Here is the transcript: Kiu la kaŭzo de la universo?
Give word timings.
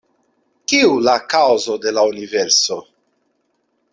Kiu 0.71 0.95
la 1.07 1.13
kaŭzo 1.33 1.77
de 1.85 1.93
la 1.99 2.05
universo? 2.15 2.81